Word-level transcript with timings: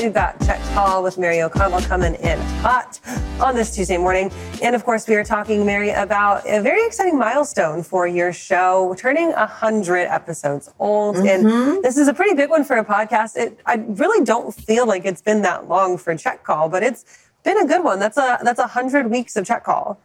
We've 0.00 0.14
got 0.14 0.40
Check 0.46 0.62
Call 0.72 1.02
with 1.02 1.18
Mary 1.18 1.42
O'Connell 1.42 1.82
coming 1.82 2.14
in 2.14 2.40
hot 2.62 2.98
on 3.38 3.54
this 3.54 3.74
Tuesday 3.74 3.98
morning. 3.98 4.32
And 4.62 4.74
of 4.74 4.82
course, 4.82 5.06
we 5.06 5.14
are 5.14 5.22
talking, 5.22 5.66
Mary, 5.66 5.90
about 5.90 6.48
a 6.48 6.62
very 6.62 6.86
exciting 6.86 7.18
milestone 7.18 7.82
for 7.82 8.06
your 8.06 8.32
show, 8.32 8.94
turning 8.96 9.32
100 9.32 10.06
episodes 10.06 10.72
old. 10.78 11.16
Mm-hmm. 11.16 11.48
And 11.48 11.84
this 11.84 11.98
is 11.98 12.08
a 12.08 12.14
pretty 12.14 12.34
big 12.34 12.48
one 12.48 12.64
for 12.64 12.78
a 12.78 12.84
podcast. 12.84 13.36
It, 13.36 13.60
I 13.66 13.74
really 13.74 14.24
don't 14.24 14.54
feel 14.54 14.86
like 14.86 15.04
it's 15.04 15.20
been 15.20 15.42
that 15.42 15.68
long 15.68 15.98
for 15.98 16.16
Check 16.16 16.44
Call, 16.44 16.70
but 16.70 16.82
it's 16.82 17.04
been 17.42 17.58
a 17.58 17.66
good 17.66 17.84
one. 17.84 17.98
That's 17.98 18.16
a 18.16 18.38
that's 18.42 18.58
a 18.58 18.68
hundred 18.68 19.10
weeks 19.10 19.36
of 19.36 19.44
check 19.44 19.64
call. 19.64 20.00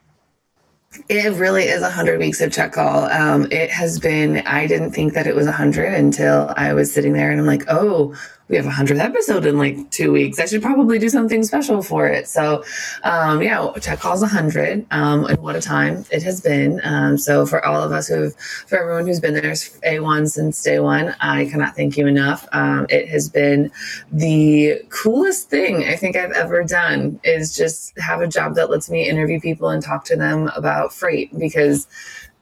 It 1.09 1.37
really 1.37 1.63
is 1.63 1.81
100 1.81 2.19
weeks 2.19 2.41
of 2.41 2.51
check 2.51 2.73
call. 2.73 3.05
Um, 3.11 3.51
it 3.51 3.69
has 3.69 3.99
been, 3.99 4.37
I 4.45 4.65
didn't 4.65 4.91
think 4.91 5.13
that 5.13 5.27
it 5.27 5.35
was 5.35 5.45
100 5.45 5.93
until 5.93 6.53
I 6.55 6.73
was 6.73 6.93
sitting 6.93 7.13
there 7.13 7.31
and 7.31 7.39
I'm 7.39 7.45
like, 7.45 7.63
oh, 7.67 8.15
we 8.47 8.55
have 8.55 8.65
a 8.65 8.71
hundredth 8.71 9.01
episode 9.01 9.45
in 9.45 9.57
like 9.57 9.89
two 9.89 10.11
weeks. 10.11 10.39
I 10.39 10.45
should 10.45 10.61
probably 10.61 10.99
do 10.99 11.09
something 11.09 11.43
special 11.43 11.81
for 11.81 12.07
it. 12.07 12.27
So, 12.27 12.63
um, 13.03 13.41
yeah, 13.41 13.71
check 13.81 13.99
calls 13.99 14.21
a 14.21 14.27
hundred. 14.27 14.85
Um, 14.91 15.25
and 15.25 15.39
what 15.39 15.55
a 15.55 15.61
time 15.61 16.05
it 16.11 16.21
has 16.23 16.41
been. 16.41 16.79
Um, 16.83 17.17
so 17.17 17.45
for 17.45 17.65
all 17.65 17.81
of 17.81 17.91
us 17.91 18.07
who, 18.07 18.23
have, 18.23 18.35
for 18.35 18.79
everyone 18.79 19.07
who's 19.07 19.19
been 19.19 19.33
there 19.33 19.55
a 19.83 19.99
one 19.99 20.27
since 20.27 20.61
day 20.61 20.79
one, 20.79 21.15
I 21.21 21.45
cannot 21.45 21.75
thank 21.75 21.97
you 21.97 22.05
enough. 22.05 22.47
Um, 22.51 22.85
it 22.89 23.07
has 23.09 23.29
been 23.29 23.71
the 24.11 24.81
coolest 24.89 25.49
thing 25.49 25.83
I 25.85 25.95
think 25.95 26.15
I've 26.15 26.31
ever 26.31 26.63
done 26.63 27.19
is 27.23 27.55
just 27.55 27.97
have 27.99 28.21
a 28.21 28.27
job 28.27 28.55
that 28.55 28.69
lets 28.69 28.89
me 28.89 29.09
interview 29.09 29.39
people 29.39 29.69
and 29.69 29.81
talk 29.81 30.05
to 30.05 30.15
them 30.15 30.51
about 30.55 30.93
freight 30.93 31.35
because 31.37 31.87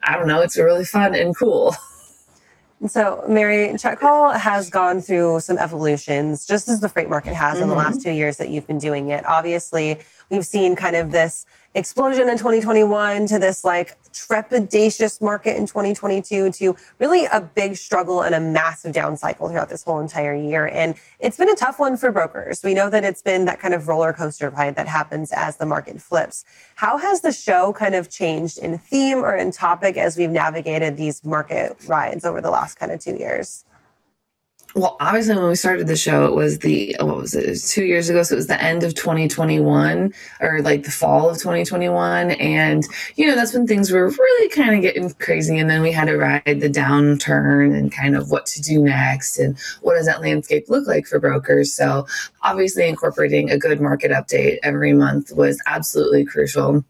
I 0.04 0.18
don't 0.18 0.28
know, 0.28 0.42
it's 0.42 0.58
really 0.58 0.84
fun 0.84 1.16
and 1.16 1.36
cool. 1.36 1.76
So, 2.88 3.24
Mary, 3.30 3.78
Check 3.78 4.00
Call 4.00 4.32
has 4.32 4.70
gone 4.70 5.00
through 5.00 5.40
some 5.40 5.58
evolutions, 5.58 6.46
just 6.46 6.68
as 6.68 6.82
the 6.82 6.90
freight 6.90 7.10
market 7.10 7.34
has 7.34 7.56
mm-hmm. 7.56 7.64
in 7.64 7.70
the 7.70 7.76
last 7.76 8.00
mm-hmm. 8.00 8.10
two 8.10 8.12
years 8.12 8.38
that 8.38 8.50
you've 8.50 8.68
been 8.68 8.78
doing 8.78 9.10
it. 9.10 9.26
Obviously, 9.26 10.00
we've 10.30 10.46
seen 10.46 10.76
kind 10.76 10.96
of 10.96 11.12
this 11.12 11.46
explosion 11.76 12.30
in 12.30 12.38
2021 12.38 13.26
to 13.28 13.40
this 13.40 13.64
like 13.64 13.98
trepidatious 14.12 15.22
market 15.22 15.58
in 15.58 15.66
2022 15.66 16.52
to 16.52 16.76
really 17.00 17.26
a 17.26 17.42
big 17.42 17.76
struggle 17.76 18.22
and 18.22 18.36
a 18.36 18.40
massive 18.40 18.94
down 18.94 19.18
cycle 19.18 19.50
throughout 19.50 19.70
this 19.70 19.84
whole 19.84 20.00
entire 20.00 20.36
year. 20.36 20.68
And 20.68 20.96
it's 21.20 21.38
been 21.38 21.50
a 21.50 21.56
tough 21.56 21.80
one 21.80 21.98
for 21.98 22.12
brokers. 22.12 22.62
We 22.64 22.74
know 22.74 22.90
that 22.90 23.04
it's 23.04 23.22
been 23.22 23.46
that 23.46 23.60
kind 23.60 23.74
of 23.74 23.88
roller 23.88 24.14
coaster 24.14 24.50
ride 24.50 24.76
that 24.76 24.88
happens 24.88 25.32
as 25.32 25.58
the 25.58 25.66
market 25.66 26.02
flips. 26.02 26.46
How 26.76 26.98
has 26.98 27.22
the 27.22 27.32
show 27.32 27.74
kind 27.74 27.96
of 27.96 28.10
changed 28.10 28.60
in 28.60 28.78
theme 28.78 29.20
or 29.20 29.36
in 29.36 29.52
topic 29.52 29.98
as 29.98 30.16
we've 30.16 30.30
navigated 30.30 30.96
these 30.96 31.24
market 31.26 31.76
rides 31.88 32.24
over 32.24 32.40
the 32.40 32.52
last 32.52 32.76
kind 32.76 32.92
of 32.92 33.00
two 33.00 33.16
years? 33.16 33.66
Well, 34.76 34.98
obviously, 35.00 35.36
when 35.36 35.50
we 35.50 35.56
started 35.56 35.86
the 35.86 35.96
show, 35.96 36.26
it 36.26 36.34
was 36.34 36.60
the 36.60 36.96
oh, 37.00 37.06
what 37.06 37.18
was 37.18 37.36
it? 37.36 37.46
it 37.46 37.50
was 37.50 37.72
two 37.72 37.84
years 37.86 38.10
ago, 38.10 38.24
so 38.24 38.34
it 38.34 38.38
was 38.38 38.48
the 38.48 38.62
end 38.62 38.84
of 38.84 38.96
2021 38.96 40.14
or 40.42 40.62
like 40.62 40.84
the 40.84 40.92
fall 40.92 41.30
of 41.30 41.38
2021, 41.38 42.32
and 42.32 42.84
you 43.16 43.28
know 43.28 43.36
that's 43.36 43.54
when 43.54 43.68
things 43.68 43.92
were 43.92 44.10
really 44.10 44.50
kind 44.50 44.76
of 44.76 44.82
getting 44.82 45.12
crazy, 45.16 45.60
and 45.60 45.70
then 45.70 45.82
we 45.84 45.92
had 45.92 46.06
to 46.06 46.18
ride 46.18 46.42
the 46.46 46.70
downturn 46.70 47.78
and 47.78 47.92
kind 47.92 48.16
of 48.16 48.32
what 48.32 48.48
to 48.48 48.62
do 48.62 48.82
next, 48.82 49.38
and 49.38 49.58
what 49.82 49.94
does 49.96 50.08
that 50.08 50.22
landscape 50.22 50.66
look 50.70 50.88
like 50.88 51.06
for 51.06 51.20
brokers. 51.20 51.72
So, 51.72 52.08
obviously, 52.42 52.88
incorporating 52.88 53.52
a 53.52 53.60
good 53.60 53.80
market 53.80 54.10
update 54.10 54.58
every 54.64 54.94
month 54.94 55.32
was 55.36 55.62
absolutely 55.68 56.26
crucial 56.26 56.84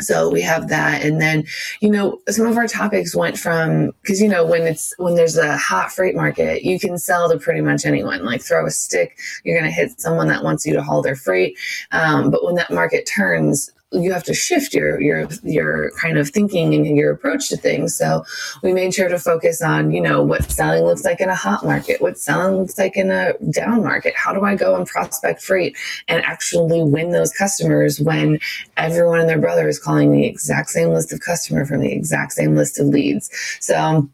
so 0.00 0.30
we 0.30 0.40
have 0.42 0.68
that. 0.68 1.02
And 1.02 1.20
then 1.20 1.44
you 1.80 1.90
know 1.90 2.20
some 2.28 2.46
of 2.46 2.56
our 2.56 2.68
topics 2.68 3.14
went 3.14 3.38
from 3.38 3.92
because 4.02 4.20
you 4.20 4.28
know 4.28 4.44
when 4.44 4.62
it's 4.62 4.94
when 4.98 5.14
there's 5.14 5.36
a 5.36 5.56
hot 5.56 5.92
freight 5.92 6.14
market 6.14 6.62
you 6.62 6.78
can 6.78 6.98
sell 6.98 7.30
to 7.30 7.38
pretty 7.38 7.60
much 7.60 7.84
anyone. 7.84 8.24
Like 8.24 8.42
throw 8.42 8.66
a 8.66 8.70
stick 8.70 9.18
you're 9.44 9.58
going 9.58 9.70
to 9.70 9.74
hit 9.74 10.00
someone 10.00 10.28
that 10.28 10.44
wants 10.44 10.66
you 10.66 10.72
to 10.74 10.82
haul 10.82 11.02
their 11.02 11.16
freight. 11.16 11.58
Um, 11.92 12.30
but 12.30 12.44
when 12.44 12.54
that 12.56 12.70
market 12.70 13.08
turns 13.12 13.70
you 13.92 14.12
have 14.12 14.24
to 14.24 14.34
shift 14.34 14.74
your 14.74 15.00
your 15.00 15.28
your 15.42 15.90
kind 16.00 16.18
of 16.18 16.28
thinking 16.28 16.74
and 16.74 16.96
your 16.96 17.12
approach 17.12 17.48
to 17.48 17.56
things. 17.56 17.96
So 17.96 18.22
we 18.62 18.72
made 18.72 18.92
sure 18.92 19.08
to 19.08 19.18
focus 19.18 19.62
on, 19.62 19.92
you 19.92 20.00
know, 20.00 20.22
what 20.22 20.50
selling 20.50 20.84
looks 20.84 21.04
like 21.04 21.20
in 21.20 21.28
a 21.28 21.34
hot 21.34 21.64
market, 21.64 22.02
what 22.02 22.18
selling 22.18 22.56
looks 22.56 22.76
like 22.78 22.96
in 22.96 23.10
a 23.10 23.32
down 23.50 23.82
market. 23.82 24.14
How 24.14 24.32
do 24.32 24.44
I 24.44 24.54
go 24.56 24.76
and 24.76 24.86
prospect 24.86 25.42
freight 25.42 25.76
and 26.06 26.22
actually 26.24 26.82
win 26.82 27.12
those 27.12 27.32
customers 27.32 28.00
when 28.00 28.38
everyone 28.76 29.20
and 29.20 29.28
their 29.28 29.38
brother 29.38 29.68
is 29.68 29.78
calling 29.78 30.12
the 30.12 30.26
exact 30.26 30.70
same 30.70 30.90
list 30.90 31.12
of 31.12 31.20
customer 31.20 31.64
from 31.64 31.80
the 31.80 31.92
exact 31.92 32.32
same 32.32 32.54
list 32.54 32.78
of 32.78 32.86
leads. 32.86 33.30
So 33.60 34.08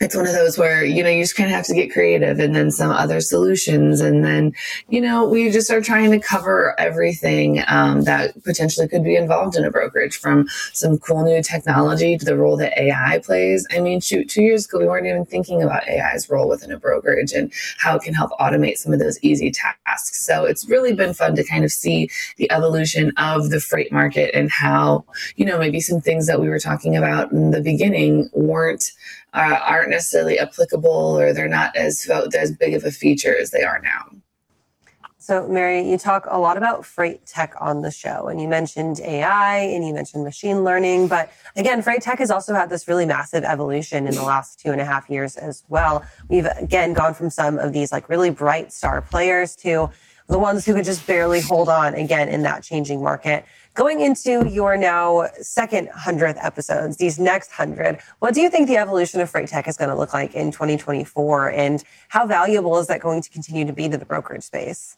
it's 0.00 0.14
one 0.14 0.26
of 0.26 0.32
those 0.32 0.56
where 0.56 0.84
you 0.84 1.02
know 1.02 1.08
you 1.08 1.22
just 1.22 1.36
kind 1.36 1.48
of 1.48 1.54
have 1.54 1.66
to 1.66 1.74
get 1.74 1.92
creative 1.92 2.38
and 2.38 2.54
then 2.54 2.70
some 2.70 2.90
other 2.90 3.20
solutions 3.20 4.00
and 4.00 4.24
then 4.24 4.52
you 4.88 5.00
know 5.00 5.24
we 5.24 5.50
just 5.50 5.70
are 5.70 5.80
trying 5.80 6.10
to 6.10 6.20
cover 6.20 6.78
everything 6.78 7.62
um, 7.66 8.02
that 8.02 8.32
potentially 8.44 8.86
could 8.86 9.02
be 9.02 9.16
involved 9.16 9.56
in 9.56 9.64
a 9.64 9.70
brokerage 9.70 10.16
from 10.16 10.46
some 10.72 10.98
cool 10.98 11.24
new 11.24 11.42
technology 11.42 12.16
to 12.16 12.24
the 12.24 12.36
role 12.36 12.56
that 12.56 12.78
ai 12.78 13.18
plays. 13.18 13.66
I 13.74 13.80
mean 13.80 14.00
shoot 14.00 14.28
two 14.28 14.42
years 14.42 14.66
ago 14.66 14.78
we 14.78 14.86
weren't 14.86 15.06
even 15.06 15.24
thinking 15.24 15.62
about 15.62 15.88
ai's 15.88 16.28
role 16.30 16.48
within 16.48 16.70
a 16.70 16.78
brokerage 16.78 17.32
and 17.32 17.52
how 17.78 17.96
it 17.96 18.02
can 18.02 18.14
help 18.14 18.30
automate 18.40 18.78
some 18.78 18.92
of 18.92 19.00
those 19.00 19.18
easy 19.22 19.50
tasks. 19.50 20.24
So 20.24 20.44
it's 20.44 20.68
really 20.68 20.92
been 20.92 21.14
fun 21.14 21.34
to 21.36 21.44
kind 21.44 21.64
of 21.64 21.72
see 21.72 22.08
the 22.36 22.50
evolution 22.52 23.12
of 23.16 23.50
the 23.50 23.60
freight 23.60 23.90
market 23.90 24.30
and 24.34 24.50
how 24.50 25.04
you 25.36 25.44
know 25.44 25.58
maybe 25.58 25.80
some 25.80 26.00
things 26.00 26.26
that 26.26 26.40
we 26.40 26.48
were 26.48 26.60
talking 26.60 26.96
about 26.96 27.32
in 27.32 27.50
the 27.50 27.60
beginning 27.60 28.30
weren't 28.32 28.92
uh, 29.34 29.60
aren't 29.62 29.87
necessarily 29.88 30.38
applicable 30.38 31.18
or 31.18 31.32
they're 31.32 31.48
not 31.48 31.74
as 31.76 32.08
as 32.34 32.52
big 32.52 32.74
of 32.74 32.84
a 32.84 32.90
feature 32.90 33.36
as 33.36 33.50
they 33.50 33.62
are 33.62 33.80
now. 33.80 34.18
So, 35.28 35.46
Mary, 35.46 35.86
you 35.86 35.98
talk 35.98 36.26
a 36.30 36.38
lot 36.38 36.56
about 36.56 36.86
freight 36.86 37.26
tech 37.26 37.52
on 37.60 37.82
the 37.82 37.90
show, 37.90 38.28
and 38.28 38.40
you 38.40 38.48
mentioned 38.48 38.98
AI 39.00 39.58
and 39.58 39.86
you 39.86 39.92
mentioned 39.92 40.24
machine 40.24 40.64
learning. 40.64 41.06
But 41.06 41.30
again, 41.54 41.82
freight 41.82 42.00
tech 42.00 42.20
has 42.20 42.30
also 42.30 42.54
had 42.54 42.70
this 42.70 42.88
really 42.88 43.04
massive 43.04 43.44
evolution 43.44 44.06
in 44.06 44.14
the 44.14 44.22
last 44.22 44.58
two 44.58 44.70
and 44.70 44.80
a 44.80 44.86
half 44.86 45.10
years 45.10 45.36
as 45.36 45.64
well. 45.68 46.02
We've 46.28 46.46
again 46.46 46.94
gone 46.94 47.12
from 47.12 47.28
some 47.28 47.58
of 47.58 47.74
these 47.74 47.92
like 47.92 48.08
really 48.08 48.30
bright 48.30 48.72
star 48.72 49.02
players 49.02 49.54
to 49.56 49.90
the 50.28 50.38
ones 50.38 50.64
who 50.64 50.74
could 50.74 50.84
just 50.84 51.06
barely 51.06 51.40
hold 51.40 51.68
on 51.68 51.94
again 51.94 52.28
in 52.28 52.42
that 52.42 52.62
changing 52.62 53.02
market. 53.02 53.44
Going 53.74 54.00
into 54.00 54.46
your 54.48 54.76
now 54.76 55.28
second 55.40 55.88
hundredth 55.88 56.38
episodes, 56.42 56.96
these 56.98 57.18
next 57.18 57.50
hundred, 57.50 57.98
what 58.18 58.34
do 58.34 58.40
you 58.40 58.50
think 58.50 58.68
the 58.68 58.76
evolution 58.76 59.20
of 59.20 59.30
freight 59.30 59.48
tech 59.48 59.66
is 59.68 59.76
going 59.76 59.90
to 59.90 59.96
look 59.96 60.12
like 60.12 60.34
in 60.34 60.50
2024, 60.50 61.50
and 61.50 61.82
how 62.08 62.26
valuable 62.26 62.78
is 62.78 62.88
that 62.88 63.00
going 63.00 63.22
to 63.22 63.30
continue 63.30 63.64
to 63.64 63.72
be 63.72 63.88
to 63.88 63.96
the 63.96 64.04
brokerage 64.04 64.42
space? 64.42 64.96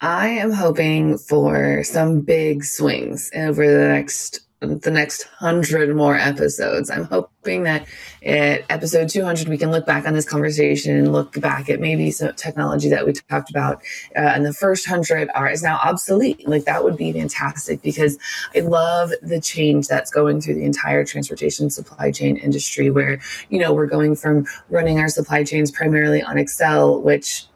I 0.00 0.28
am 0.28 0.52
hoping 0.52 1.18
for 1.18 1.84
some 1.84 2.22
big 2.22 2.64
swings 2.64 3.30
over 3.34 3.70
the 3.70 3.88
next 3.88 4.40
the 4.60 4.90
next 4.90 5.22
hundred 5.38 5.94
more 5.96 6.16
episodes. 6.16 6.90
I'm 6.90 7.04
hoping 7.04 7.62
that 7.62 7.86
at 8.22 8.62
episode 8.68 9.08
200, 9.08 9.48
we 9.48 9.56
can 9.56 9.70
look 9.70 9.86
back 9.86 10.06
on 10.06 10.12
this 10.12 10.28
conversation 10.28 10.94
and 10.96 11.12
look 11.12 11.40
back 11.40 11.70
at 11.70 11.80
maybe 11.80 12.10
some 12.10 12.34
technology 12.34 12.90
that 12.90 13.06
we 13.06 13.14
talked 13.14 13.48
about 13.48 13.80
uh, 14.16 14.34
in 14.36 14.42
the 14.42 14.52
first 14.52 14.86
hundred 14.86 15.30
are 15.34 15.48
is 15.48 15.62
now 15.62 15.80
obsolete. 15.82 16.46
Like 16.46 16.64
that 16.64 16.84
would 16.84 16.98
be 16.98 17.10
fantastic 17.10 17.80
because 17.80 18.18
I 18.54 18.60
love 18.60 19.12
the 19.22 19.40
change 19.40 19.88
that's 19.88 20.10
going 20.10 20.42
through 20.42 20.56
the 20.56 20.64
entire 20.64 21.06
transportation 21.06 21.70
supply 21.70 22.10
chain 22.10 22.36
industry 22.36 22.90
where, 22.90 23.18
you 23.48 23.58
know, 23.58 23.72
we're 23.72 23.86
going 23.86 24.14
from 24.14 24.44
running 24.68 24.98
our 24.98 25.08
supply 25.08 25.42
chains 25.42 25.70
primarily 25.70 26.22
on 26.22 26.36
Excel, 26.36 27.00
which 27.00 27.46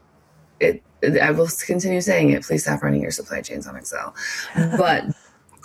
it, 0.59 0.81
I 1.21 1.29
will 1.29 1.49
continue 1.67 2.01
saying 2.01 2.31
it. 2.31 2.43
Please 2.43 2.63
stop 2.63 2.81
running 2.81 3.03
your 3.03 3.11
supply 3.11 3.41
chains 3.41 3.67
on 3.67 3.75
Excel. 3.75 4.15
But 4.55 5.05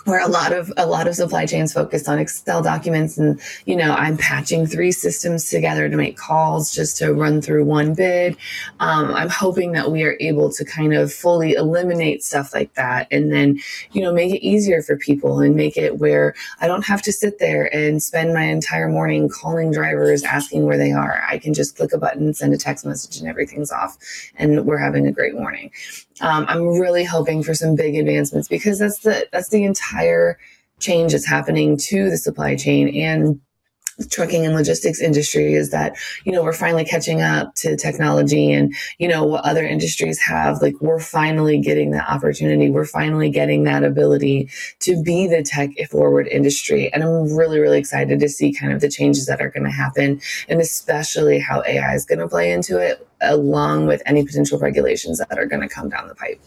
where 0.05 0.19
a 0.19 0.27
lot 0.27 0.51
of 0.51 0.71
a 0.77 0.85
lot 0.85 1.07
of 1.07 1.15
supply 1.15 1.45
chains 1.45 1.73
focused 1.73 2.07
on 2.07 2.19
excel 2.19 2.61
documents 2.61 3.17
and 3.17 3.39
you 3.65 3.75
know 3.75 3.93
i'm 3.93 4.17
patching 4.17 4.65
three 4.65 4.91
systems 4.91 5.49
together 5.49 5.89
to 5.89 5.97
make 5.97 6.17
calls 6.17 6.73
just 6.73 6.97
to 6.97 7.13
run 7.13 7.41
through 7.41 7.65
one 7.65 7.93
bid. 7.93 8.35
Um, 8.79 9.13
i'm 9.13 9.29
hoping 9.29 9.73
that 9.73 9.91
we 9.91 10.03
are 10.03 10.17
able 10.19 10.51
to 10.51 10.65
kind 10.65 10.93
of 10.93 11.13
fully 11.13 11.53
eliminate 11.53 12.23
stuff 12.23 12.53
like 12.53 12.73
that 12.75 13.07
and 13.11 13.31
then 13.31 13.59
you 13.91 14.01
know 14.01 14.13
make 14.13 14.33
it 14.33 14.45
easier 14.45 14.81
for 14.81 14.97
people 14.97 15.39
and 15.39 15.55
make 15.55 15.77
it 15.77 15.99
where 15.99 16.33
i 16.59 16.67
don't 16.67 16.85
have 16.85 17.01
to 17.01 17.11
sit 17.11 17.39
there 17.39 17.73
and 17.75 18.01
spend 18.01 18.33
my 18.33 18.43
entire 18.43 18.87
morning 18.87 19.29
calling 19.29 19.71
drivers 19.71 20.23
asking 20.23 20.65
where 20.65 20.77
they 20.77 20.91
are. 20.91 21.23
I 21.27 21.37
can 21.37 21.53
just 21.53 21.75
click 21.75 21.93
a 21.93 21.97
button 21.97 22.33
send 22.33 22.53
a 22.53 22.57
text 22.57 22.85
message 22.85 23.17
and 23.17 23.27
everything's 23.27 23.71
off 23.71 23.97
and 24.35 24.65
we're 24.65 24.77
having 24.77 25.07
a 25.07 25.11
great 25.11 25.35
morning. 25.35 25.71
Um, 26.21 26.45
I'm 26.47 26.67
really 26.79 27.03
hoping 27.03 27.41
for 27.41 27.53
some 27.55 27.75
big 27.75 27.95
advancements 27.95 28.47
because 28.47 28.79
that's 28.79 28.99
the 28.99 29.27
that's 29.31 29.49
the 29.49 29.63
entire 29.91 30.37
change 30.79 31.11
that's 31.11 31.27
happening 31.27 31.77
to 31.77 32.09
the 32.09 32.17
supply 32.17 32.55
chain 32.55 32.89
and 32.95 33.39
trucking 34.09 34.45
and 34.45 34.55
logistics 34.55 34.99
industry 34.99 35.53
is 35.53 35.69
that 35.69 35.95
you 36.25 36.31
know 36.31 36.41
we're 36.41 36.53
finally 36.53 36.83
catching 36.83 37.21
up 37.21 37.53
to 37.53 37.75
technology 37.75 38.51
and 38.51 38.73
you 38.97 39.07
know 39.07 39.23
what 39.23 39.45
other 39.45 39.63
industries 39.63 40.17
have. 40.17 40.59
Like 40.59 40.73
we're 40.81 40.99
finally 40.99 41.59
getting 41.59 41.91
that 41.91 42.09
opportunity. 42.09 42.71
We're 42.71 42.85
finally 42.85 43.29
getting 43.29 43.63
that 43.65 43.83
ability 43.83 44.49
to 44.79 45.03
be 45.03 45.27
the 45.27 45.43
tech 45.43 45.69
forward 45.91 46.27
industry. 46.27 46.91
And 46.91 47.03
i'm 47.03 47.35
really 47.35 47.59
really 47.59 47.77
excited 47.77 48.19
to 48.19 48.29
see 48.29 48.53
kind 48.53 48.73
of 48.73 48.81
the 48.81 48.89
changes 48.89 49.27
that 49.27 49.39
are 49.39 49.49
going 49.49 49.65
to 49.65 49.69
happen 49.69 50.19
and 50.49 50.59
especially 50.59 51.39
how 51.39 51.61
ai 51.67 51.93
is 51.93 52.05
going 52.05 52.19
to 52.19 52.27
play 52.27 52.51
into 52.51 52.77
it 52.79 53.07
along 53.21 53.87
with 53.87 54.01
any 54.05 54.25
potential 54.25 54.57
regulations 54.57 55.19
that 55.19 55.37
are 55.37 55.45
going 55.45 55.61
to 55.61 55.67
come 55.67 55.89
down 55.89 56.07
the 56.07 56.15
pipe 56.15 56.41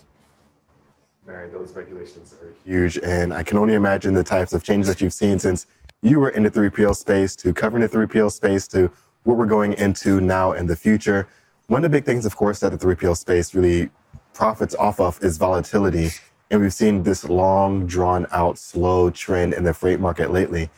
Mary, 1.27 1.49
those 1.49 1.73
regulations 1.75 2.35
are 2.35 2.53
huge 2.67 2.99
and 2.99 3.33
i 3.33 3.43
can 3.43 3.57
only 3.57 3.73
imagine 3.73 4.13
the 4.13 4.23
types 4.23 4.53
of 4.53 4.63
changes 4.63 4.89
that 4.89 5.01
you've 5.01 5.13
seen 5.13 5.39
since 5.39 5.67
you 6.05 6.21
were 6.21 6.29
in 6.29 6.43
the 6.43 6.51
3PL 6.51 6.95
space 6.95 7.35
to 7.35 7.55
covering 7.55 7.81
the 7.81 7.89
3PL 7.89 8.31
space 8.31 8.69
to 8.69 8.91
what 9.23 9.39
we're 9.39 9.47
going 9.47 9.73
into 9.73 10.21
now 10.21 10.53
in 10.53 10.67
the 10.67 10.77
future. 10.77 11.27
One 11.67 11.83
of 11.83 11.91
the 11.91 11.97
big 11.97 12.05
things, 12.05 12.27
of 12.27 12.37
course, 12.37 12.61
that 12.61 12.71
the 12.71 12.79
3PL 12.79 13.17
space 13.17 13.55
really 13.55 13.89
profits 14.35 14.75
off 14.75 15.01
of 15.01 15.19
is 15.25 15.39
volatility. 15.39 16.11
And 16.51 16.61
we've 16.61 16.75
seen 16.75 17.03
this 17.03 17.25
long, 17.25 17.87
drawn 17.87 18.27
out, 18.31 18.59
slow 18.59 19.09
trend 19.11 19.55
in 19.55 19.65
the 19.65 19.73
freight 19.73 19.99
market 19.99 20.31
lately. 20.31 20.69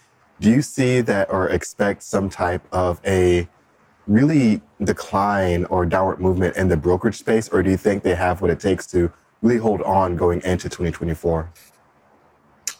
Do 0.40 0.48
you 0.48 0.62
see 0.62 1.00
that 1.00 1.28
or 1.28 1.48
expect 1.48 2.04
some 2.04 2.30
type 2.30 2.62
of 2.70 3.00
a 3.04 3.48
really 4.06 4.62
decline 4.84 5.64
or 5.64 5.84
downward 5.84 6.20
movement 6.20 6.56
in 6.56 6.68
the 6.68 6.76
brokerage 6.76 7.18
space? 7.18 7.48
Or 7.48 7.64
do 7.64 7.70
you 7.70 7.76
think 7.76 8.04
they 8.04 8.14
have 8.14 8.40
what 8.40 8.50
it 8.52 8.60
takes 8.60 8.86
to 8.88 9.12
really 9.46 9.58
hold 9.58 9.82
on 9.82 10.16
going 10.16 10.42
into 10.42 10.68
2024? 10.68 11.48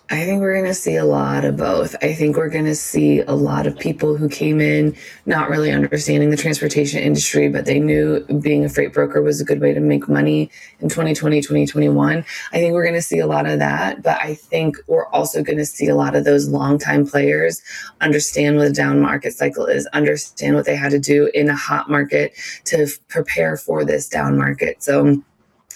I 0.08 0.24
think 0.24 0.40
we're 0.40 0.54
going 0.54 0.66
to 0.66 0.74
see 0.74 0.94
a 0.94 1.04
lot 1.04 1.44
of 1.44 1.56
both. 1.56 1.96
I 2.00 2.14
think 2.14 2.36
we're 2.36 2.48
going 2.48 2.66
to 2.66 2.76
see 2.76 3.22
a 3.22 3.32
lot 3.32 3.66
of 3.66 3.76
people 3.76 4.16
who 4.16 4.28
came 4.28 4.60
in 4.60 4.96
not 5.26 5.50
really 5.50 5.72
understanding 5.72 6.30
the 6.30 6.36
transportation 6.36 7.00
industry, 7.00 7.48
but 7.48 7.64
they 7.64 7.80
knew 7.80 8.20
being 8.40 8.64
a 8.64 8.68
freight 8.68 8.92
broker 8.92 9.20
was 9.20 9.40
a 9.40 9.44
good 9.44 9.60
way 9.60 9.74
to 9.74 9.80
make 9.80 10.08
money 10.08 10.48
in 10.78 10.88
2020, 10.88 11.40
2021. 11.40 12.18
I 12.18 12.24
think 12.52 12.72
we're 12.72 12.84
going 12.84 12.94
to 12.94 13.02
see 13.02 13.18
a 13.18 13.26
lot 13.26 13.46
of 13.46 13.58
that, 13.58 14.04
but 14.04 14.16
I 14.20 14.34
think 14.36 14.76
we're 14.86 15.08
also 15.08 15.42
going 15.42 15.58
to 15.58 15.66
see 15.66 15.88
a 15.88 15.96
lot 15.96 16.14
of 16.14 16.24
those 16.24 16.48
longtime 16.48 17.08
players 17.08 17.60
understand 18.00 18.58
what 18.58 18.68
a 18.68 18.72
down 18.72 19.00
market 19.00 19.32
cycle 19.32 19.66
is, 19.66 19.86
understand 19.88 20.54
what 20.54 20.66
they 20.66 20.76
had 20.76 20.92
to 20.92 21.00
do 21.00 21.32
in 21.34 21.48
a 21.48 21.56
hot 21.56 21.90
market 21.90 22.32
to 22.66 22.86
prepare 23.08 23.56
for 23.56 23.84
this 23.84 24.08
down 24.08 24.38
market. 24.38 24.84
So, 24.84 25.20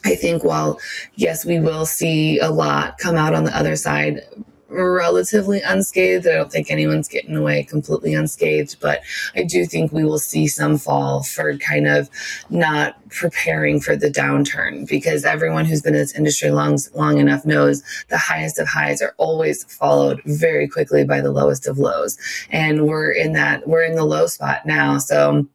I 0.05 0.15
think 0.15 0.45
while, 0.45 0.81
yes, 1.15 1.45
we 1.45 1.61
will 1.61 1.87
see 1.87 2.39
a 2.39 2.51
lot 2.51 2.99
come 2.99 3.17
out 3.17 3.35
on 3.35 3.45
the 3.45 3.57
other 3.57 3.77
side 3.77 4.23
relatively 4.71 5.61
unscathed. 5.63 6.27
I 6.27 6.33
don't 6.33 6.51
think 6.51 6.71
anyone's 6.71 7.09
getting 7.09 7.37
away 7.37 7.65
completely 7.65 8.15
unscathed, 8.15 8.77
but 8.81 9.01
I 9.35 9.43
do 9.43 9.67
think 9.67 9.93
we 9.93 10.05
will 10.05 10.19
see 10.19 10.47
some 10.47 10.79
fall 10.79 11.23
for 11.23 11.57
kind 11.59 11.87
of 11.87 12.09
not 12.49 12.97
preparing 13.11 13.81
for 13.81 13.97
the 13.97 14.11
downturn 14.11 14.89
because 14.89 15.25
everyone 15.25 15.65
who's 15.65 15.83
been 15.83 15.95
in 15.95 16.01
this 16.01 16.15
industry 16.15 16.51
long, 16.51 16.79
long 16.95 17.19
enough 17.19 17.45
knows 17.45 17.83
the 18.09 18.19
highest 18.19 18.59
of 18.59 18.69
highs 18.69 19.03
are 19.03 19.15
always 19.19 19.65
followed 19.65 20.23
very 20.25 20.69
quickly 20.69 21.05
by 21.05 21.21
the 21.21 21.33
lowest 21.33 21.67
of 21.67 21.79
lows. 21.79 22.17
And 22.51 22.87
we're 22.87 23.11
in 23.11 23.33
that, 23.33 23.67
we're 23.67 23.83
in 23.83 23.97
the 23.97 24.05
low 24.05 24.27
spot 24.27 24.67
now. 24.67 24.99
So, 24.99 25.47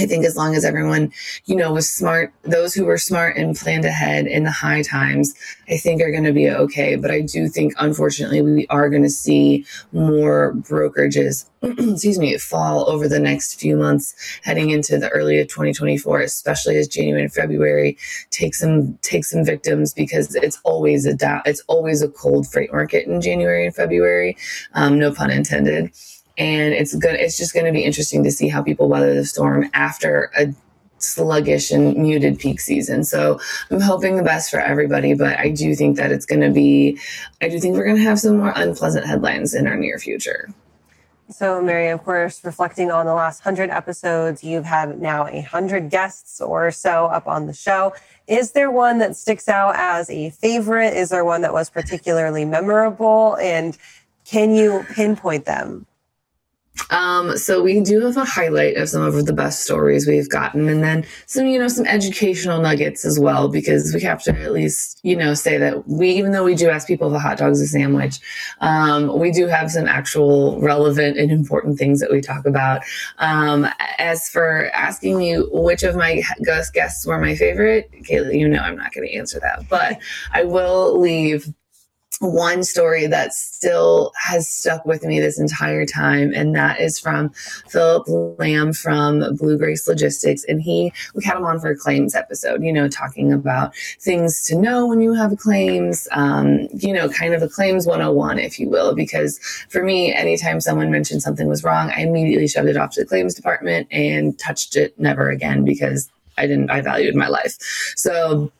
I 0.00 0.06
think 0.06 0.24
as 0.24 0.34
long 0.34 0.54
as 0.56 0.64
everyone, 0.64 1.12
you 1.44 1.54
know, 1.54 1.72
was 1.72 1.88
smart, 1.88 2.32
those 2.42 2.72
who 2.72 2.86
were 2.86 2.96
smart 2.96 3.36
and 3.36 3.54
planned 3.54 3.84
ahead 3.84 4.26
in 4.26 4.44
the 4.44 4.50
high 4.50 4.80
times, 4.80 5.34
I 5.68 5.76
think 5.76 6.00
are 6.00 6.10
going 6.10 6.24
to 6.24 6.32
be 6.32 6.48
okay. 6.48 6.96
But 6.96 7.10
I 7.10 7.20
do 7.20 7.48
think, 7.48 7.74
unfortunately, 7.78 8.40
we 8.40 8.66
are 8.68 8.88
going 8.88 9.02
to 9.02 9.10
see 9.10 9.66
more 9.92 10.54
brokerages, 10.54 11.44
excuse 11.62 12.18
me, 12.18 12.36
fall 12.38 12.88
over 12.88 13.08
the 13.08 13.20
next 13.20 13.60
few 13.60 13.76
months 13.76 14.14
heading 14.42 14.70
into 14.70 14.96
the 14.96 15.10
early 15.10 15.38
of 15.38 15.48
2024, 15.48 16.20
especially 16.20 16.76
as 16.78 16.88
January 16.88 17.22
and 17.22 17.32
February 17.32 17.98
take 18.30 18.54
some, 18.54 18.96
take 19.02 19.26
some 19.26 19.44
victims 19.44 19.92
because 19.92 20.34
it's 20.34 20.58
always 20.64 21.06
a, 21.06 21.14
it's 21.44 21.62
always 21.66 22.00
a 22.00 22.08
cold 22.08 22.50
freight 22.50 22.72
market 22.72 23.06
in 23.06 23.20
January 23.20 23.66
and 23.66 23.74
February. 23.74 24.36
Um, 24.72 24.98
no 24.98 25.12
pun 25.12 25.30
intended 25.30 25.92
and 26.40 26.72
it's 26.72 26.94
good. 26.96 27.16
It's 27.16 27.36
just 27.36 27.52
going 27.52 27.66
to 27.66 27.72
be 27.72 27.84
interesting 27.84 28.24
to 28.24 28.30
see 28.30 28.48
how 28.48 28.62
people 28.62 28.88
weather 28.88 29.14
the 29.14 29.26
storm 29.26 29.68
after 29.74 30.32
a 30.38 30.52
sluggish 30.96 31.70
and 31.70 31.94
muted 31.96 32.38
peak 32.38 32.60
season. 32.60 33.04
So 33.04 33.38
I'm 33.70 33.80
hoping 33.80 34.16
the 34.16 34.22
best 34.22 34.50
for 34.50 34.58
everybody, 34.58 35.12
but 35.12 35.38
I 35.38 35.50
do 35.50 35.74
think 35.74 35.98
that 35.98 36.10
it's 36.10 36.24
going 36.24 36.40
to 36.40 36.50
be, 36.50 36.98
I 37.42 37.50
do 37.50 37.60
think 37.60 37.76
we're 37.76 37.84
going 37.84 37.96
to 37.96 38.02
have 38.02 38.18
some 38.18 38.38
more 38.38 38.54
unpleasant 38.56 39.06
headlines 39.06 39.54
in 39.54 39.66
our 39.66 39.76
near 39.76 39.98
future. 39.98 40.48
So, 41.28 41.62
Mary, 41.62 41.90
of 41.90 42.02
course, 42.02 42.42
reflecting 42.42 42.90
on 42.90 43.06
the 43.06 43.14
last 43.14 43.44
100 43.44 43.70
episodes, 43.70 44.42
you've 44.42 44.64
had 44.64 45.00
now 45.00 45.26
a 45.26 45.42
100 45.42 45.88
guests 45.90 46.40
or 46.40 46.70
so 46.70 47.04
up 47.06 47.28
on 47.28 47.46
the 47.46 47.52
show. 47.52 47.94
Is 48.26 48.52
there 48.52 48.70
one 48.70 48.98
that 48.98 49.14
sticks 49.14 49.48
out 49.48 49.74
as 49.76 50.10
a 50.10 50.30
favorite? 50.30 50.94
Is 50.94 51.10
there 51.10 51.24
one 51.24 51.42
that 51.42 51.52
was 51.52 51.70
particularly 51.70 52.44
memorable? 52.44 53.36
And 53.40 53.76
can 54.24 54.54
you 54.54 54.84
pinpoint 54.94 55.44
them? 55.44 55.86
Um, 56.90 57.36
so 57.36 57.62
we 57.62 57.80
do 57.80 58.00
have 58.00 58.16
a 58.16 58.24
highlight 58.24 58.76
of 58.76 58.88
some 58.88 59.02
of 59.02 59.26
the 59.26 59.32
best 59.32 59.62
stories 59.62 60.06
we've 60.06 60.28
gotten 60.28 60.68
and 60.68 60.82
then 60.82 61.04
some, 61.26 61.46
you 61.46 61.58
know, 61.58 61.68
some 61.68 61.86
educational 61.86 62.60
nuggets 62.60 63.04
as 63.04 63.18
well, 63.18 63.48
because 63.48 63.92
we 63.94 64.00
have 64.02 64.22
to 64.24 64.36
at 64.40 64.52
least, 64.52 64.98
you 65.02 65.14
know, 65.14 65.34
say 65.34 65.58
that 65.58 65.86
we, 65.88 66.10
even 66.10 66.32
though 66.32 66.44
we 66.44 66.54
do 66.54 66.68
ask 66.68 66.86
people 66.86 67.08
if 67.08 67.14
a 67.14 67.18
hot 67.18 67.38
dog 67.38 67.52
is 67.52 67.60
a 67.60 67.66
sandwich, 67.66 68.18
um, 68.60 69.18
we 69.18 69.30
do 69.30 69.46
have 69.46 69.70
some 69.70 69.86
actual 69.86 70.60
relevant 70.60 71.16
and 71.18 71.30
important 71.30 71.78
things 71.78 72.00
that 72.00 72.10
we 72.10 72.20
talk 72.20 72.46
about. 72.46 72.82
Um, 73.18 73.66
as 73.98 74.28
for 74.28 74.70
asking 74.70 75.20
you 75.20 75.48
which 75.52 75.82
of 75.82 75.96
my 75.96 76.22
guest 76.44 76.72
guests 76.72 77.06
were 77.06 77.20
my 77.20 77.34
favorite, 77.34 77.90
Kayla, 78.02 78.36
you 78.36 78.48
know, 78.48 78.58
I'm 78.58 78.76
not 78.76 78.92
going 78.92 79.06
to 79.06 79.14
answer 79.14 79.38
that, 79.40 79.68
but 79.68 79.98
I 80.32 80.44
will 80.44 80.98
leave 80.98 81.52
one 82.20 82.62
story 82.62 83.06
that 83.06 83.32
still 83.32 84.12
has 84.14 84.46
stuck 84.46 84.84
with 84.84 85.02
me 85.02 85.20
this 85.20 85.40
entire 85.40 85.86
time, 85.86 86.32
and 86.34 86.54
that 86.54 86.78
is 86.78 86.98
from 86.98 87.30
Philip 87.68 88.04
Lamb 88.38 88.74
from 88.74 89.36
Blue 89.36 89.56
Grace 89.56 89.88
Logistics. 89.88 90.44
And 90.44 90.60
he, 90.60 90.92
we 91.14 91.24
had 91.24 91.38
him 91.38 91.46
on 91.46 91.58
for 91.60 91.70
a 91.70 91.76
claims 91.76 92.14
episode, 92.14 92.62
you 92.62 92.72
know, 92.72 92.88
talking 92.88 93.32
about 93.32 93.74
things 94.00 94.42
to 94.48 94.54
know 94.54 94.86
when 94.86 95.00
you 95.00 95.14
have 95.14 95.38
claims, 95.38 96.06
um, 96.12 96.68
you 96.74 96.92
know, 96.92 97.08
kind 97.08 97.32
of 97.32 97.42
a 97.42 97.48
claims 97.48 97.86
101, 97.86 98.38
if 98.38 98.60
you 98.60 98.68
will. 98.68 98.94
Because 98.94 99.38
for 99.70 99.82
me, 99.82 100.12
anytime 100.12 100.60
someone 100.60 100.90
mentioned 100.90 101.22
something 101.22 101.48
was 101.48 101.64
wrong, 101.64 101.90
I 101.90 102.02
immediately 102.02 102.48
shoved 102.48 102.68
it 102.68 102.76
off 102.76 102.90
to 102.92 103.00
the 103.00 103.06
claims 103.06 103.34
department 103.34 103.88
and 103.90 104.38
touched 104.38 104.76
it 104.76 104.98
never 105.00 105.30
again 105.30 105.64
because 105.64 106.10
I 106.36 106.46
didn't, 106.46 106.70
I 106.70 106.82
valued 106.82 107.14
my 107.14 107.28
life. 107.28 107.56
So, 107.96 108.52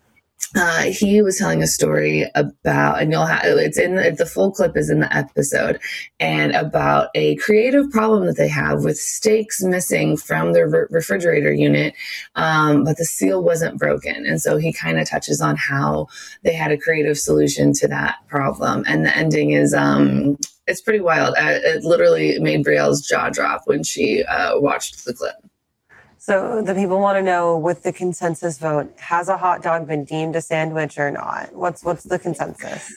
uh, 0.57 0.83
he 0.83 1.23
was 1.23 1.39
telling 1.39 1.63
a 1.63 1.67
story 1.67 2.27
about, 2.35 3.01
and 3.01 3.13
you'll 3.13 3.27
have 3.27 3.43
it's 3.45 3.79
in 3.79 3.95
the, 3.95 4.11
the 4.11 4.27
full 4.27 4.51
clip 4.51 4.77
is 4.77 4.91
in 4.91 5.01
the 5.01 5.17
episode, 5.17 5.79
and 6.19 6.53
about 6.53 7.09
a 7.15 7.37
creative 7.37 7.89
problem 7.91 8.27
that 8.27 8.37
they 8.37 8.49
have 8.49 8.83
with 8.83 8.97
steaks 8.97 9.63
missing 9.63 10.17
from 10.17 10.53
their 10.53 10.69
re- 10.69 10.87
refrigerator 10.91 11.53
unit, 11.53 11.95
um, 12.35 12.85
but 12.85 12.97
the 12.97 13.05
seal 13.05 13.43
wasn't 13.43 13.79
broken, 13.79 14.27
and 14.27 14.41
so 14.41 14.57
he 14.57 14.73
kind 14.73 14.99
of 14.99 15.09
touches 15.09 15.41
on 15.41 15.57
how 15.57 16.09
they 16.43 16.53
had 16.53 16.73
a 16.73 16.79
creative 16.79 17.19
solution 17.19 17.73
to 17.73 17.87
that 17.87 18.17
problem, 18.29 18.85
and 18.89 19.07
the 19.07 19.17
ending 19.17 19.51
is 19.53 19.73
um, 19.73 20.37
it's 20.67 20.81
pretty 20.81 21.01
wild. 21.01 21.35
Uh, 21.37 21.59
it 21.63 21.85
literally 21.85 22.39
made 22.39 22.65
Brielle's 22.65 23.07
jaw 23.07 23.29
drop 23.31 23.63
when 23.67 23.83
she 23.83 24.25
uh, 24.25 24.59
watched 24.59 25.05
the 25.05 25.15
clip. 25.15 25.35
So 26.21 26.61
the 26.61 26.75
people 26.75 27.01
want 27.01 27.17
to 27.17 27.23
know 27.23 27.57
with 27.57 27.83
the 27.83 27.95
consensus 27.95 28.59
vote, 28.59 28.93
has 28.99 29.31
a 29.31 29.39
hot 29.39 29.63
dog 29.63 29.89
been 29.89 30.05
deemed 30.05 30.37
a 30.37 30.43
sandwich 30.43 30.99
or 30.99 31.11
not? 31.11 31.55
What's 31.55 31.83
what's 31.83 32.05
the 32.05 32.19
consensus? 32.19 32.93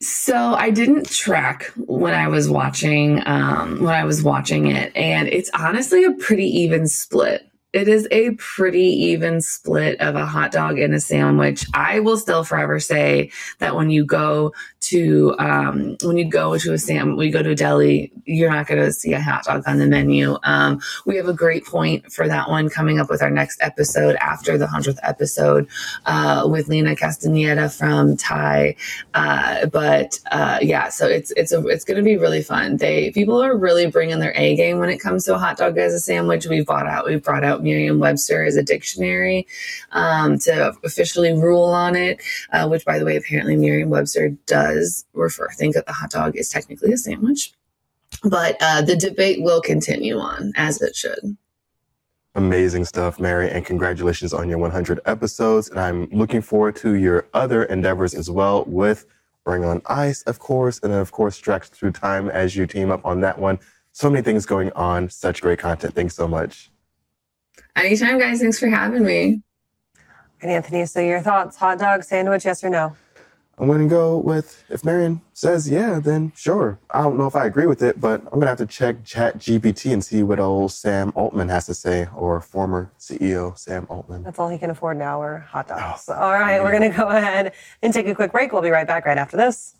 So 0.00 0.54
I 0.54 0.70
didn't 0.70 1.10
track 1.10 1.64
when 1.76 2.14
I 2.14 2.28
was 2.28 2.48
watching 2.48 3.22
um, 3.26 3.82
when 3.82 3.94
I 3.94 4.04
was 4.04 4.22
watching 4.22 4.68
it, 4.68 4.96
and 4.96 5.28
it's 5.28 5.50
honestly 5.52 6.04
a 6.04 6.12
pretty 6.12 6.46
even 6.46 6.86
split 6.86 7.48
it 7.74 7.86
is 7.86 8.08
a 8.10 8.30
pretty 8.32 8.86
even 8.86 9.42
split 9.42 10.00
of 10.00 10.16
a 10.16 10.24
hot 10.24 10.52
dog 10.52 10.78
and 10.78 10.94
a 10.94 11.00
sandwich. 11.00 11.66
I 11.74 12.00
will 12.00 12.16
still 12.16 12.42
forever 12.42 12.80
say 12.80 13.30
that 13.58 13.76
when 13.76 13.90
you 13.90 14.06
go 14.06 14.54
to 14.80 15.34
um, 15.38 15.96
when 16.02 16.16
you 16.16 16.24
go 16.24 16.56
to 16.56 16.72
a 16.72 16.78
sam, 16.78 17.16
we 17.16 17.30
go 17.30 17.42
to 17.42 17.50
a 17.50 17.54
deli, 17.54 18.12
you're 18.24 18.50
not 18.50 18.66
going 18.66 18.80
to 18.80 18.92
see 18.92 19.12
a 19.12 19.20
hot 19.20 19.44
dog 19.44 19.62
on 19.66 19.78
the 19.78 19.86
menu. 19.86 20.38
Um, 20.44 20.80
we 21.04 21.16
have 21.16 21.28
a 21.28 21.32
great 21.32 21.66
point 21.66 22.12
for 22.12 22.28
that 22.28 22.48
one 22.48 22.68
coming 22.68 23.00
up 23.00 23.10
with 23.10 23.20
our 23.20 23.30
next 23.30 23.60
episode 23.60 24.16
after 24.16 24.56
the 24.56 24.66
hundredth 24.66 25.00
episode 25.02 25.68
uh, 26.06 26.46
with 26.48 26.68
Lena 26.68 26.94
Castaneda 26.94 27.68
from 27.68 28.16
Tai. 28.16 28.76
Uh, 29.14 29.66
but 29.66 30.18
uh, 30.30 30.58
yeah, 30.62 30.88
so 30.88 31.06
it's 31.06 31.32
it's 31.32 31.52
a, 31.52 31.66
it's 31.66 31.84
going 31.84 31.96
to 31.96 32.04
be 32.04 32.16
really 32.16 32.42
fun. 32.42 32.76
They 32.76 33.10
people 33.10 33.42
are 33.42 33.56
really 33.56 33.86
bringing 33.86 34.20
their 34.20 34.36
A 34.36 34.54
game 34.54 34.78
when 34.78 34.90
it 34.90 34.98
comes 34.98 35.24
to 35.24 35.34
a 35.34 35.38
hot 35.38 35.56
dog 35.58 35.76
as 35.76 35.92
a 35.92 36.00
sandwich. 36.00 36.46
We've 36.46 36.66
brought 36.66 36.86
out 36.86 37.06
we've 37.06 37.22
brought 37.22 37.44
out 37.44 37.62
Merriam-Webster 37.62 38.44
as 38.44 38.56
a 38.56 38.62
dictionary 38.62 39.46
um, 39.92 40.38
to 40.40 40.72
officially 40.84 41.32
rule 41.32 41.64
on 41.64 41.96
it, 41.96 42.22
uh, 42.52 42.68
which, 42.68 42.84
by 42.84 42.98
the 42.98 43.04
way, 43.04 43.16
apparently 43.16 43.56
Merriam-Webster 43.56 44.30
does 44.46 44.67
refer, 45.12 45.48
think 45.56 45.74
that 45.74 45.86
the 45.86 45.92
hot 45.92 46.10
dog 46.10 46.36
is 46.36 46.48
technically 46.48 46.92
a 46.92 46.96
sandwich. 46.96 47.52
but 48.24 48.56
uh, 48.60 48.82
the 48.82 48.96
debate 48.96 49.42
will 49.42 49.60
continue 49.60 50.18
on 50.18 50.52
as 50.56 50.80
it 50.80 50.96
should. 50.96 51.36
Amazing 52.34 52.84
stuff, 52.84 53.18
Mary, 53.18 53.50
and 53.50 53.64
congratulations 53.64 54.32
on 54.32 54.48
your 54.48 54.58
100 54.58 55.00
episodes. 55.06 55.68
And 55.70 55.80
I'm 55.80 56.08
looking 56.10 56.40
forward 56.40 56.76
to 56.76 56.94
your 56.94 57.26
other 57.34 57.64
endeavors 57.64 58.14
as 58.14 58.30
well 58.30 58.64
with 58.66 59.06
Bring 59.44 59.64
on 59.64 59.82
Ice, 59.86 60.22
of 60.22 60.38
course, 60.38 60.78
and 60.82 60.92
then, 60.92 61.00
of 61.00 61.10
course, 61.10 61.34
Stretched 61.34 61.72
Through 61.72 61.92
Time 61.92 62.28
as 62.28 62.54
you 62.54 62.66
team 62.66 62.90
up 62.90 63.04
on 63.04 63.20
that 63.22 63.38
one. 63.38 63.58
So 63.92 64.08
many 64.10 64.22
things 64.22 64.46
going 64.46 64.70
on, 64.72 65.08
such 65.08 65.40
great 65.42 65.58
content. 65.58 65.94
Thanks 65.94 66.14
so 66.14 66.28
much. 66.28 66.70
Anytime, 67.74 68.18
guys. 68.18 68.40
Thanks 68.40 68.58
for 68.58 68.68
having 68.68 69.04
me. 69.04 69.42
And 70.40 70.50
Anthony, 70.50 70.86
so 70.86 71.00
your 71.00 71.20
thoughts 71.20 71.56
hot 71.56 71.78
dog, 71.78 72.04
sandwich, 72.04 72.44
yes 72.44 72.62
or 72.62 72.70
no? 72.70 72.94
I'm 73.60 73.66
going 73.66 73.80
to 73.80 73.88
go 73.88 74.18
with 74.18 74.64
if 74.68 74.84
Marion 74.84 75.20
says 75.32 75.68
yeah, 75.68 75.98
then 75.98 76.32
sure. 76.36 76.78
I 76.90 77.02
don't 77.02 77.18
know 77.18 77.26
if 77.26 77.34
I 77.34 77.46
agree 77.46 77.66
with 77.66 77.82
it, 77.82 78.00
but 78.00 78.20
I'm 78.20 78.38
going 78.38 78.42
to 78.42 78.48
have 78.48 78.58
to 78.58 78.66
check 78.66 79.04
Chat 79.04 79.38
GPT 79.38 79.92
and 79.92 80.04
see 80.04 80.22
what 80.22 80.38
old 80.38 80.70
Sam 80.70 81.12
Altman 81.16 81.48
has 81.48 81.66
to 81.66 81.74
say, 81.74 82.06
or 82.14 82.40
former 82.40 82.92
CEO 83.00 83.58
Sam 83.58 83.86
Altman. 83.90 84.22
That's 84.22 84.38
all 84.38 84.48
he 84.48 84.58
can 84.58 84.70
afford 84.70 84.96
now 84.96 85.20
or 85.20 85.38
hot 85.38 85.66
dogs. 85.66 86.08
Oh, 86.08 86.14
all 86.14 86.32
right, 86.32 86.58
man. 86.58 86.62
we're 86.62 86.78
going 86.78 86.90
to 86.90 86.96
go 86.96 87.08
ahead 87.08 87.52
and 87.82 87.92
take 87.92 88.06
a 88.06 88.14
quick 88.14 88.30
break. 88.30 88.52
We'll 88.52 88.62
be 88.62 88.70
right 88.70 88.86
back 88.86 89.06
right 89.06 89.18
after 89.18 89.36
this. 89.36 89.74